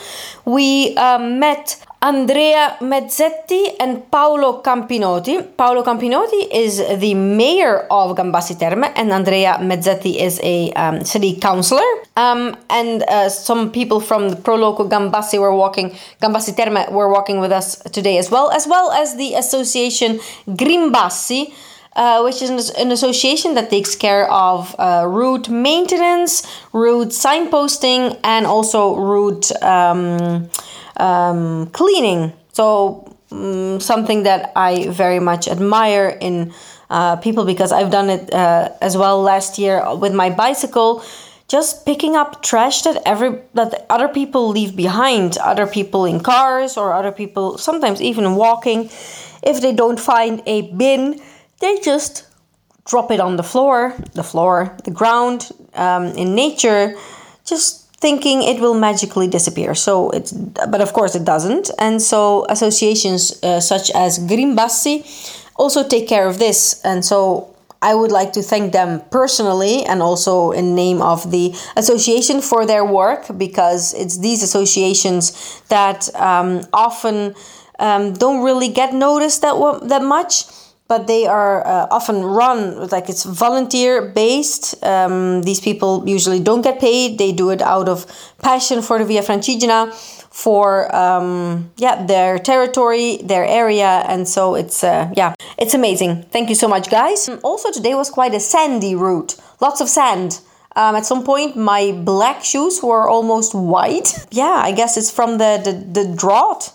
we 0.45 0.95
uh, 0.97 1.19
met 1.19 1.79
Andrea 2.01 2.77
Mezzetti 2.79 3.75
and 3.77 4.09
Paolo 4.09 4.61
Campinotti. 4.61 5.43
Paolo 5.57 5.83
Campinotti 5.83 6.47
is 6.49 6.77
the 6.77 7.13
mayor 7.13 7.87
of 7.91 8.15
Gambassi 8.15 8.57
Terme, 8.57 8.85
and 8.95 9.11
Andrea 9.11 9.57
Mezzetti 9.59 10.15
is 10.15 10.39
a 10.41 10.71
um, 10.73 11.03
city 11.03 11.35
councillor. 11.35 11.83
Um, 12.15 12.55
and 12.69 13.03
uh, 13.03 13.27
some 13.27 13.69
people 13.69 13.99
from 13.99 14.29
the 14.29 14.37
Pro 14.37 14.55
Loco 14.55 14.87
Gambassi 14.87 15.37
were 15.39 15.53
walking, 15.53 15.89
Gambassi 16.21 16.55
Terme 16.55 16.89
were 16.89 17.09
walking 17.09 17.41
with 17.41 17.51
us 17.51 17.77
today 17.91 18.17
as 18.17 18.31
well, 18.31 18.49
as 18.51 18.65
well 18.65 18.91
as 18.91 19.17
the 19.17 19.33
association 19.33 20.19
Grimbassi. 20.47 21.53
Uh, 21.95 22.21
which 22.21 22.41
is 22.41 22.69
an 22.69 22.91
association 22.91 23.55
that 23.55 23.69
takes 23.69 23.95
care 23.95 24.31
of 24.31 24.73
uh, 24.79 25.03
route 25.05 25.49
maintenance, 25.49 26.47
route 26.71 27.09
signposting, 27.09 28.17
and 28.23 28.45
also 28.45 28.95
route 28.95 29.51
um, 29.63 30.47
um, 30.99 31.67
cleaning. 31.67 32.33
So 32.53 33.15
um, 33.31 33.79
something 33.79 34.23
that 34.23 34.51
I 34.55 34.87
very 34.89 35.19
much 35.19 35.47
admire 35.47 36.17
in 36.19 36.53
uh, 36.89 37.15
people 37.17 37.45
because 37.45 37.71
I've 37.71 37.91
done 37.91 38.09
it 38.09 38.33
uh, 38.33 38.69
as 38.81 38.97
well 38.97 39.21
last 39.21 39.57
year 39.57 39.83
with 39.95 40.13
my 40.13 40.29
bicycle. 40.29 41.03
Just 41.47 41.85
picking 41.85 42.15
up 42.15 42.43
trash 42.43 42.83
that 42.83 43.01
every 43.05 43.41
that 43.55 43.85
other 43.89 44.07
people 44.07 44.49
leave 44.49 44.75
behind, 44.75 45.37
other 45.37 45.65
people 45.65 46.05
in 46.05 46.19
cars 46.19 46.77
or 46.77 46.93
other 46.93 47.11
people 47.11 47.57
sometimes 47.57 48.01
even 48.01 48.35
walking. 48.35 48.89
If 49.41 49.61
they 49.61 49.73
don't 49.73 49.99
find 49.99 50.43
a 50.45 50.71
bin, 50.73 51.19
they 51.59 51.79
just 51.79 52.27
drop 52.85 53.09
it 53.11 53.19
on 53.19 53.35
the 53.35 53.43
floor, 53.43 53.95
the 54.13 54.23
floor, 54.23 54.75
the 54.83 54.91
ground, 54.91 55.49
um, 55.73 56.07
in 56.17 56.35
nature. 56.35 56.95
Just 57.45 57.88
thinking 58.01 58.43
it 58.43 58.61
will 58.61 58.73
magically 58.73 59.27
disappear. 59.27 59.75
So 59.75 60.09
it's, 60.11 60.31
but 60.31 60.81
of 60.81 60.93
course 60.93 61.15
it 61.15 61.25
doesn't. 61.25 61.69
And 61.79 62.01
so 62.01 62.45
associations 62.49 63.43
uh, 63.43 63.59
such 63.59 63.91
as 63.91 64.19
Grimbassi 64.19 65.03
also 65.55 65.87
take 65.87 66.07
care 66.07 66.27
of 66.27 66.39
this. 66.39 66.81
And 66.83 67.03
so 67.03 67.53
I 67.81 67.95
would 67.95 68.11
like 68.11 68.33
to 68.33 68.41
thank 68.41 68.73
them 68.73 69.01
personally 69.09 69.85
and 69.85 70.01
also 70.01 70.51
in 70.51 70.75
name 70.75 71.01
of 71.01 71.31
the 71.31 71.53
association 71.75 72.41
for 72.41 72.65
their 72.65 72.85
work 72.85 73.37
because 73.37 73.93
it's 73.93 74.17
these 74.19 74.43
associations 74.43 75.61
that 75.69 76.13
um, 76.15 76.61
often 76.73 77.35
um, 77.79 78.13
don't 78.13 78.43
really 78.43 78.67
get 78.67 78.93
noticed 78.93 79.41
that 79.41 79.55
that 79.87 80.03
much 80.03 80.43
but 80.89 81.05
they 81.05 81.27
are 81.27 81.65
uh, 81.65 81.87
often 81.91 82.25
run 82.25 82.89
like 82.89 83.09
it's 83.09 83.23
volunteer 83.23 84.01
based. 84.01 84.83
Um, 84.83 85.43
these 85.43 85.61
people 85.61 86.03
usually 86.09 86.39
don't 86.41 86.63
get 86.63 86.81
paid. 86.81 87.19
They 87.19 87.31
do 87.31 87.51
it 87.51 87.61
out 87.61 87.87
of 87.87 88.05
passion 88.41 88.81
for 88.81 88.97
the 88.97 89.05
Via 89.05 89.21
Francigena, 89.21 89.93
for 90.31 90.93
um, 90.93 91.71
yeah 91.77 92.05
their 92.05 92.39
territory, 92.39 93.17
their 93.23 93.45
area, 93.45 94.03
and 94.07 94.27
so 94.27 94.55
it's 94.55 94.83
uh, 94.83 95.09
yeah 95.15 95.35
it's 95.57 95.75
amazing. 95.75 96.23
Thank 96.31 96.49
you 96.49 96.55
so 96.55 96.67
much, 96.67 96.89
guys. 96.89 97.29
Also, 97.43 97.71
today 97.71 97.93
was 97.93 98.09
quite 98.09 98.33
a 98.33 98.39
sandy 98.39 98.95
route. 98.95 99.35
Lots 99.61 99.79
of 99.81 99.87
sand. 99.87 100.41
Um, 100.75 100.95
at 100.95 101.05
some 101.05 101.23
point, 101.23 101.55
my 101.55 101.91
black 101.91 102.43
shoes 102.43 102.81
were 102.81 103.07
almost 103.07 103.53
white. 103.53 104.25
yeah, 104.31 104.61
I 104.63 104.71
guess 104.71 104.97
it's 104.97 105.11
from 105.11 105.37
the 105.37 105.61
the, 105.63 106.01
the 106.01 106.15
drought 106.15 106.73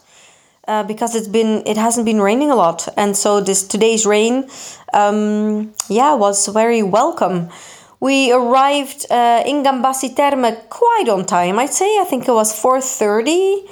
uh, 0.69 0.83
because 0.85 1.15
it's 1.15 1.29
been 1.29 1.63
it 1.67 1.77
hasn't 1.77 2.07
been 2.07 2.21
raining 2.21 2.51
a 2.51 2.57
lot, 2.57 2.89
and 2.97 3.17
so 3.17 3.41
this 3.41 3.67
today's 3.67 4.07
rain, 4.07 4.49
um, 4.93 5.73
yeah, 5.89 6.15
was 6.15 6.49
very 6.49 6.83
welcome. 6.83 7.49
We 8.01 8.33
arrived 8.33 9.07
uh, 9.11 9.43
in 9.47 9.63
Gambassi 9.63 10.15
Terme 10.15 10.57
quite 10.69 11.09
on 11.09 11.25
time. 11.25 11.59
I'd 11.59 11.73
say 11.73 11.99
I 12.01 12.05
think 12.05 12.29
it 12.29 12.33
was 12.33 12.59
four 12.59 12.81
thirty. 12.81 13.67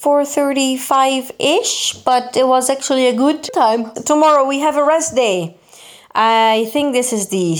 4:35 0.00 1.30
ish, 1.38 1.92
but 2.04 2.34
it 2.34 2.46
was 2.46 2.70
actually 2.70 3.06
a 3.06 3.14
good 3.14 3.46
time. 3.52 3.92
Tomorrow 4.06 4.46
we 4.46 4.60
have 4.60 4.76
a 4.76 4.84
rest 4.84 5.14
day. 5.14 5.56
I 6.14 6.68
think 6.72 6.92
this 6.92 7.12
is 7.12 7.28
the 7.28 7.54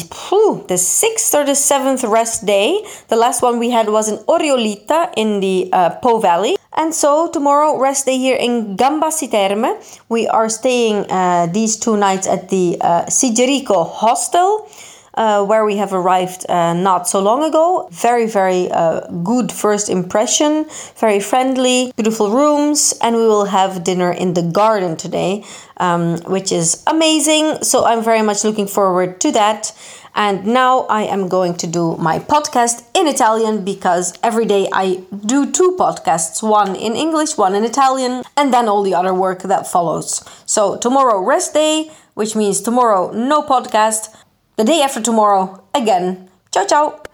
the 0.66 0.78
sixth 0.78 1.34
or 1.34 1.44
the 1.44 1.54
seventh 1.54 2.02
rest 2.02 2.46
day. 2.46 2.82
The 3.08 3.16
last 3.16 3.42
one 3.42 3.58
we 3.58 3.70
had 3.70 3.88
was 3.88 4.08
in 4.08 4.16
Oriolita 4.26 5.12
in 5.16 5.40
the 5.40 5.68
uh, 5.72 5.90
Po 6.02 6.18
Valley. 6.18 6.56
And 6.80 6.94
so 6.94 7.28
tomorrow, 7.28 7.78
rest 7.78 8.06
day 8.06 8.16
here 8.16 8.36
in 8.36 8.74
Gambassi 8.74 9.30
Terme. 9.30 9.76
We 10.08 10.26
are 10.28 10.48
staying 10.48 11.04
uh, 11.10 11.44
these 11.52 11.76
two 11.76 11.98
nights 11.98 12.26
at 12.26 12.48
the 12.48 12.78
uh, 12.80 13.04
Sigerico 13.04 13.86
Hostel. 13.86 14.66
Uh, 15.14 15.44
where 15.44 15.64
we 15.64 15.76
have 15.76 15.92
arrived 15.92 16.46
uh, 16.48 16.72
not 16.72 17.08
so 17.08 17.20
long 17.20 17.42
ago. 17.42 17.88
Very, 17.90 18.26
very 18.26 18.70
uh, 18.70 19.00
good 19.24 19.50
first 19.50 19.88
impression, 19.88 20.66
very 20.96 21.18
friendly, 21.18 21.92
beautiful 21.96 22.30
rooms, 22.30 22.94
and 23.02 23.16
we 23.16 23.26
will 23.26 23.46
have 23.46 23.82
dinner 23.82 24.12
in 24.12 24.34
the 24.34 24.42
garden 24.42 24.96
today, 24.96 25.44
um, 25.78 26.18
which 26.30 26.52
is 26.52 26.82
amazing. 26.86 27.62
So 27.62 27.84
I'm 27.84 28.04
very 28.04 28.22
much 28.22 28.44
looking 28.44 28.68
forward 28.68 29.20
to 29.22 29.32
that. 29.32 29.72
And 30.14 30.46
now 30.46 30.80
I 30.90 31.02
am 31.02 31.28
going 31.28 31.54
to 31.58 31.66
do 31.66 31.96
my 31.96 32.18
podcast 32.18 32.84
in 32.94 33.06
Italian 33.06 33.64
because 33.64 34.18
every 34.22 34.44
day 34.44 34.68
I 34.72 35.04
do 35.26 35.50
two 35.50 35.76
podcasts 35.78 36.42
one 36.42 36.74
in 36.74 36.94
English, 36.94 37.36
one 37.36 37.54
in 37.54 37.64
Italian, 37.64 38.24
and 38.36 38.52
then 38.52 38.68
all 38.68 38.82
the 38.82 38.94
other 38.94 39.14
work 39.14 39.42
that 39.42 39.66
follows. 39.66 40.24
So 40.46 40.76
tomorrow, 40.78 41.20
rest 41.22 41.54
day, 41.54 41.90
which 42.14 42.34
means 42.34 42.60
tomorrow, 42.60 43.12
no 43.12 43.42
podcast 43.42 44.14
the 44.60 44.64
day 44.64 44.82
after 44.82 45.00
tomorrow 45.00 45.64
again. 45.72 46.28
Ciao 46.52 46.66
ciao! 46.66 47.09